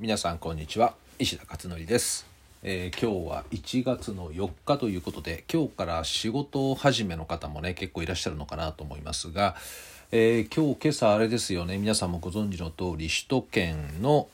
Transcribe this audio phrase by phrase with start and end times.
[0.00, 0.94] 皆さんこんにちは。
[1.18, 2.24] 石田勝則です、
[2.62, 9.56] えー今日は1月の4日ということで今日から仕事始めの方もね結構いらっしゃるのかなと思いますが、
[10.12, 11.78] えー今日今朝あれですよね。
[11.78, 14.28] 皆さんもご存知の通り首都圏の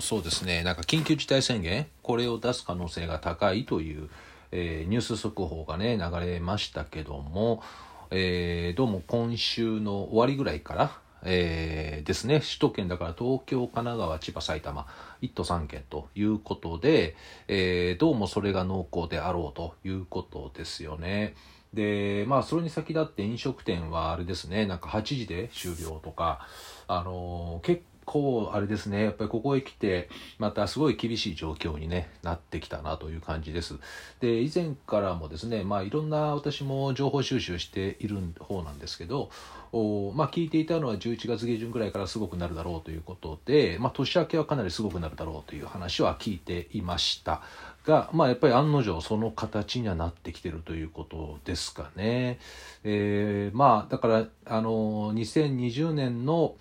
[0.00, 0.62] そうですね。
[0.62, 4.08] なんか緊急事態宣言これを出す可能性が高いという、
[4.52, 7.62] えーニュース速報がね流れましたけども、
[8.10, 12.40] えーどうも今週の終わりぐらいからえーですね。
[12.40, 14.86] 首都圏だから東京神奈川千葉埼玉。
[15.22, 17.16] 1都3県ということで、
[17.48, 21.34] えーどうもそれが濃厚であろうということですよね。
[21.72, 24.66] でまあそれに先立って飲食店はあれですね。
[24.66, 26.46] なんか8時で終了とか
[26.88, 29.04] あのー結構あれですね。
[29.04, 33.76] やっぱりここへ来てまたすごい厳しい状況に、ね、なってきたなという感じです。
[34.20, 39.30] で以前からもですねまあいろんな私も情報収集している方なんですけど
[39.72, 47.42] おまあ聞いていたのは11月下旬ぐらいからすごくなるだろうということで、まあ、年明けはかなりすごくなるだろうという話は聞いていました。
[47.86, 52.38] が、まあ、やっぱり案の定その形にはなってきてるということですかね。
[52.84, 56.54] えーまあだからあの2020年の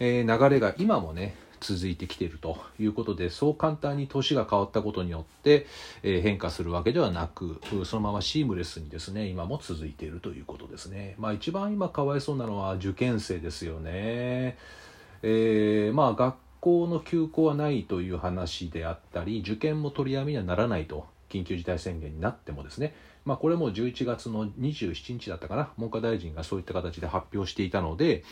[0.00, 5.66] えー流れが今もね続いてきているということでそう簡単に年が変わったことによって、
[6.02, 11.14] えー変化するわけではなくそのままシームレスにですね今も続いているということですね。
[11.18, 14.56] まあ一番今かわいそうなのは受験生ですよね。
[15.22, 28.24] えーまあ学校の休校はないという話であったり受験も取りやめにはならないと緊急事態宣言になってもですねまあこれも11月の27日だったかな文科大臣がそういった形で発表していたので、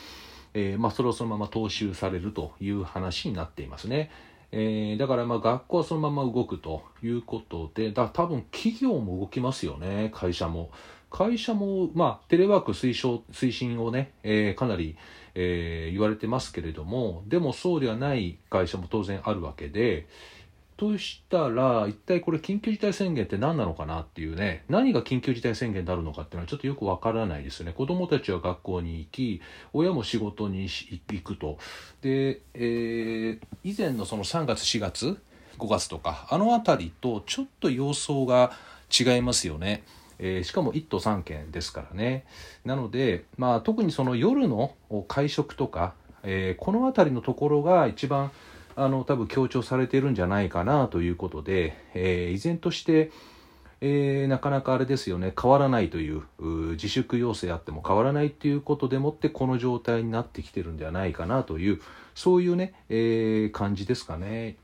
[0.59, 4.09] えーまあ、それをそのまま踏襲されるという話になっていますね。
[4.51, 10.71] えーだからまあ学校はそのまま動くということでだ多分企業も動きますよね会社も。
[11.09, 14.97] 会社も、まあ、テレワーク推奨推進をね、えーかなり、
[15.35, 20.07] えー言われてますけれどもでもそうではない会社も当然あるわけで
[20.77, 27.73] としたら一体これ緊急事態宣言って何なのかなっていうね何が緊急事態宣言になるのかっていうのはちょっとよくわからないですよね。
[27.73, 29.41] 子どもたちは学校に行き
[29.73, 31.57] 親も仕事に行くと。
[32.01, 35.17] で、えー以前のその3月4月
[35.57, 38.51] 5月とかあの辺りとちょっと様相が
[38.97, 39.83] 違いますよね。
[40.19, 42.25] えーしかも1都3県ですからね。
[42.65, 44.75] なので、まあ、特にその夜の
[45.07, 48.31] 会食とか、えーこの辺りのところが一番
[48.79, 53.11] あの多分強調されているんじゃないかなということで、えー依然として、
[53.81, 56.21] えーなかなかあれですよね変わらないという
[56.73, 61.81] 自粛要請あっても変わらないということでもってこの状態になってきてるんではないかなという
[62.13, 64.57] そういうね、えー感じですかね。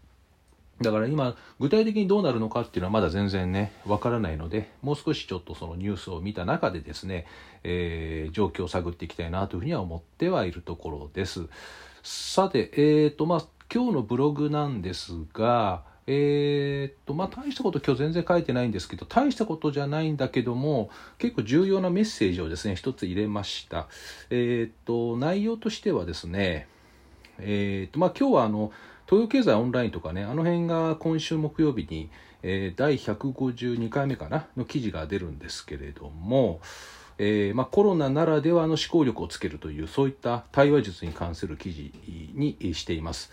[0.82, 7.26] だから今具体的にどうなるのかっていうのはまだ全然ねわからないのでもう少しちょっとそのニュースを見た中でですね、
[7.64, 11.48] えー状況を探っていきたいなというふうには思ってはいるところです
[12.06, 23.88] さてえーとまあ今日のブログなんですがえーとまあ大したこと今日全然書いてないんですけど大したことじゃないんだけども結構重要なメッセージをですね一つ入れました。
[24.30, 26.68] えーと内容としてはですね
[27.40, 28.74] えーとまあ、今日はあの
[29.06, 32.10] 東洋経済オンラインとかねあの辺が今週木曜日に、
[32.42, 36.60] えー第152回目かなの記事が出るんですけれども、
[37.18, 43.32] えーまあ、コロナならではの思考力をつけるというそういった対話術に関する記事にしています。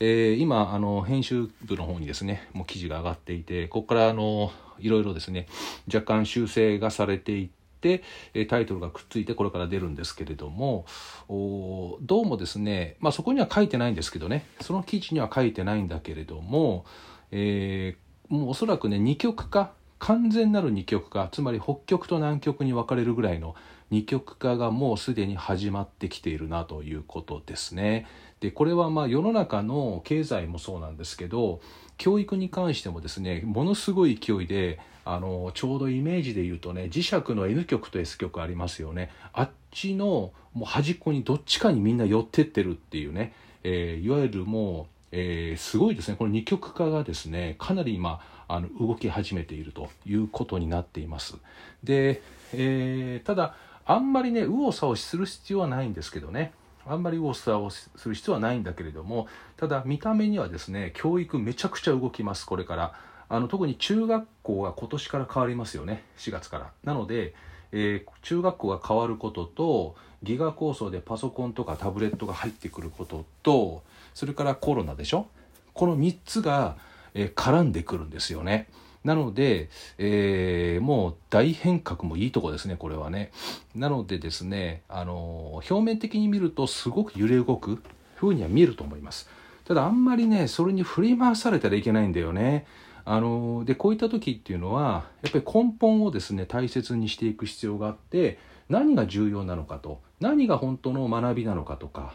[0.00, 5.46] えー今あの編集部の方にですねもう記事が上がっていてここからあのいろいろですね
[5.92, 7.48] 若干修正がされていっ
[7.82, 8.02] て
[8.32, 10.86] えタイトルがくっついてこれから出るんですけれども
[11.28, 16.86] どうもですね、まあ、そこには書いてないんですけどねその記事には書いてないんだけれども、
[17.30, 23.54] えーもうおそらくね二極化完全なる二極化つまり北極と南極に分かれるぐらいの
[23.90, 28.06] 二極化がもうすでに始まってきているなということですね。
[28.40, 31.60] でこれはまあ世の中の経済もそうなんですけど
[31.98, 48.20] 教育に関してもですねものすごい勢いであのちょうどイメージで言うとね磁石の N 極と S 極ありますよねあっちのもう端っこにどっちかにみんな寄ってってるっていうね、えーいわゆるもうえーすごいですねこの二極化がですねかなり今
[48.52, 51.36] あの動き始めているということになっています。
[51.84, 53.54] で、えーただ
[53.86, 56.52] あんまりね右往左往する必要はないんですけどね。
[56.86, 62.94] あんまり右往左往する必要はないんだけれどもただ見た目にはですね教育めちゃくちゃ動きますこれから。
[63.32, 66.72] あの特に中学校が今年から変わりますよね4月から。
[66.82, 67.34] なので、
[67.70, 69.94] えー中学校が変わることと
[70.24, 73.82] ギガ構想でパソコンとかタブレットが入ってくることと
[74.14, 75.26] それからコロナでしょ？
[75.72, 76.76] この3つが、
[77.14, 78.68] え絡んでくるんですよね。
[79.04, 83.30] なので、えーもう大変革もいいとこですねこれはね。
[83.74, 87.82] なのでですねあの表面的に見るとすごく揺れ動く
[88.16, 89.28] ふうには見えると思います。
[89.64, 92.66] ただあんまりねそれに振り回されたらいけないんだよね。
[93.04, 102.14] あのでこういった時っていうのはやっぱり根本をですね大切にしていく必要があって何が重要なのかと何が本当の学びなのかとか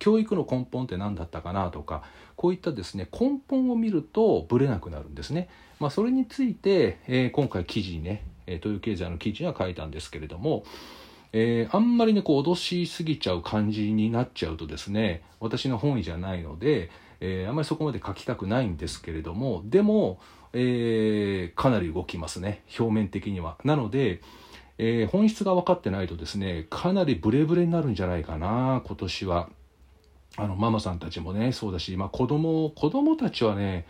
[0.00, 2.02] 教育の根本って何だったかなとか
[2.34, 5.48] こういったですね根本を見るとブレなくなるんですね。
[5.78, 10.64] まあ、それについて、えー、今回記事にね東洋経済の記事には書いたんですけれども、
[11.32, 20.18] えー、あんまりねこう脅しすぎちゃう感じになっちゃうとですね私の本意じゃないので、えー、あんまりそこまで書きたくないんですけれどもでも、
[20.52, 23.58] えー、かなり動きますね表面的には。
[23.64, 24.22] なので、
[24.78, 29.50] え本質が分かってないとですねかなりブレブレになるんじゃないかな今年は。
[30.36, 33.86] あのママさんたちもねそうだし、まあ、子供子供たちはね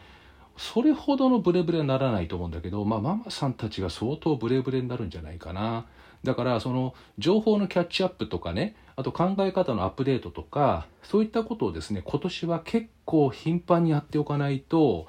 [0.56, 5.86] それほどのブレブレにならないと思うんだけど、まあ、ママさんたちが相当ブレブレになるんじゃないかな。
[6.22, 15.06] だからその情報のキャッチアップとかねあと考え方のアップデートとかそういったことをですね今年は結構頻繁にやっておかないと、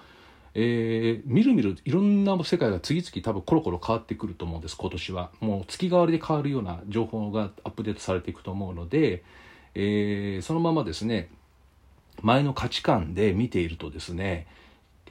[0.54, 9.25] えー、みるみるいろんな世界が次々多分コロコロ変わってくると思うんです今年はもう月替わりで変わるような情報がアップデートされていくと思うので、
[9.75, 11.29] えー、そのままですね
[12.21, 14.47] 前の価値観で見ているとですね、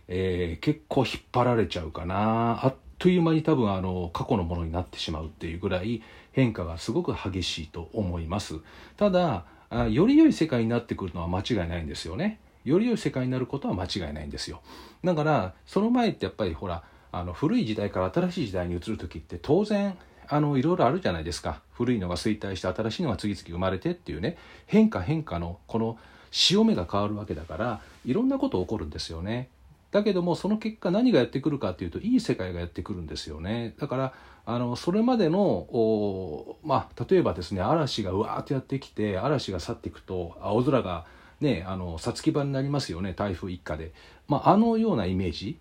[0.09, 2.65] えー、結構引っ張られちゃうかな。
[2.65, 6.03] あっという間に多分あの過去のものになってしまうっていうぐらい
[6.33, 8.57] 変化がすごく激しいと思います。
[8.99, 9.45] ただ
[9.89, 12.41] より良い世界になってくるのは間違いないんですよね。
[12.65, 14.61] より良い世界になることは間違いないんですよ。
[15.03, 19.97] だからその前ってやっぱりほらあの古い時代から新しい時代に移る時って当然
[20.33, 21.61] あのいろいろあるじゃないですか。
[21.73, 24.39] 古いのが衰退して新しいのが次々生まれてっていうね。
[24.67, 25.99] 変化変化のこの
[26.31, 29.49] 潮目が変わるわけだからいろんなこと起こるんですよね。
[29.91, 33.75] だけどもその結果何がやってくるかっていうといい世界がやってくるんですよね。
[33.79, 34.13] だから
[34.47, 41.07] あのそれまでのまあ例えばですね嵐がうわーっとやってきて嵐が去っていくと青空が
[41.41, 43.15] ねあの五月場になりますよね。
[43.15, 43.93] 台風一過で、
[44.29, 45.59] まあ、あのようなイメージ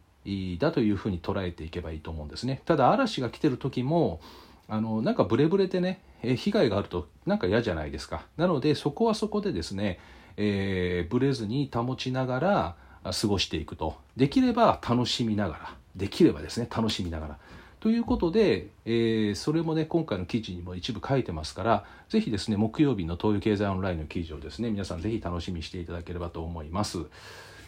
[0.60, 2.62] だというふうに捉えていけばいいと思うんですね。
[2.66, 4.22] ただ嵐が来てる時も
[4.70, 8.26] あのなんかブレブレでねえ被害があるとなんか嫌じゃないですか。
[8.38, 10.00] なのでそこはそこでですね、
[10.38, 13.98] えー、ブレずに保ちながら過ごしていくと。
[14.16, 15.76] できれば楽しみながら。
[15.96, 17.38] できればですね楽しみながら。
[17.80, 27.06] ということで、えー、それもね今回の記事にも一部書いてますからぜひですね木曜日の東洋経済オンラインの記事をですね皆さんぜひ楽しみにしていただければと思います。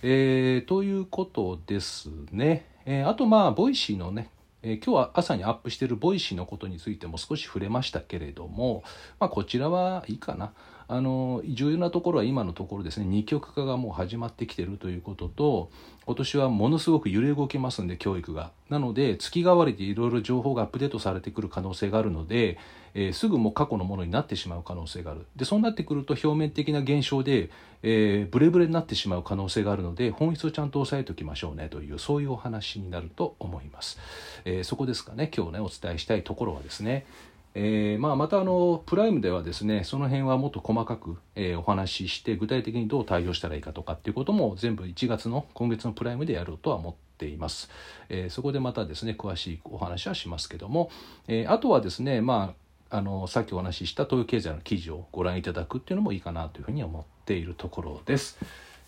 [0.04, 4.30] えー、ということですね、えー、あとまあ Voicy のね
[4.64, 8.84] えー、今日は朝にアップしている Voicy のことについても少し触れましたけれども、
[9.20, 10.54] まあ、こちらはいいかな。
[10.92, 15.72] あの重要なところは今のところですね二極化がもう始まってきてるということと
[16.06, 18.52] 今年はものすごく揺れ動きますんで教育が。
[18.70, 22.58] なので月替わりでいろいろ情報がアップデートされてくる可能性があるので、
[22.94, 25.26] えー、すぐもう過去のものになってしまう可能性がある。
[25.38, 27.50] でそうなってくると表面的な現象で、
[27.84, 33.98] えー、ブレブレになってしまう可能性があるので本質をちゃんと押さえておきましょうねというそういうお話になると思います、
[34.44, 37.06] えー、そこですかね今日ねお伝えしたいところはですね。
[37.54, 47.70] えー、まあ、またあのプライムではですねその辺はもっと細かく、えー、お話しして具体的にどう対応したらいいかとかっていうことも全部1月の今月のプライムでやろうとは思っています、
[48.08, 50.90] えー、そこでまたですね詳しいお話はしますけども、
[51.28, 52.54] えあとはですねま
[52.90, 58.38] ああのさっきお話しした東洋経済の記事をご覧いただくっていうのもいいかなというふうに思っているところです。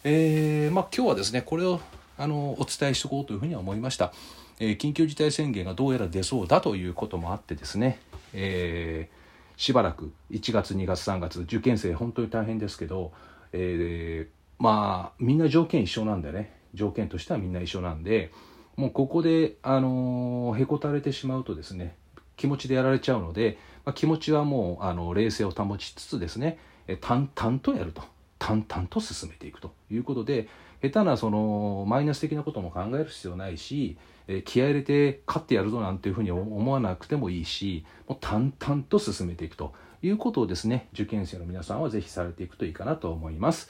[0.04, 1.80] えまあ、今日はですねこれを
[2.18, 4.14] あのお伝えしておこうというふうには思いました。
[4.60, 8.00] え緊急事態宣言がどうやら出そうだということもあってですね
[8.34, 13.12] えー、しばらく1月2月3月受験生本当に大変ですけど、
[13.52, 16.64] えー、まあみんな条件一緒なんでね。
[16.74, 18.32] 条件としてはみんな一緒なんで
[18.76, 21.96] もうここで、あのー、へこたれてしまうとですね
[22.36, 26.58] 気持ちでやられちゃうので、まあ、気持ちはもうあの冷静を保ちつつですね
[27.02, 28.02] 淡々とやると。
[28.40, 30.50] 淡々と進めていくということで
[30.84, 33.98] 下手なそのマイナス的なことも考える必要ないし
[34.28, 43.70] え気合入れて勝ってやるぞなんていうふうに思わなくてもいいしもう淡々と進めていくということをですね受験生の皆さんは是非されていくといいかなと思います。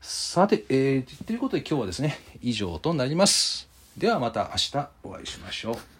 [0.00, 3.68] さて、えー、ということで今日はですね以上となります。
[3.96, 5.93] ではまた明日お会いしましょう。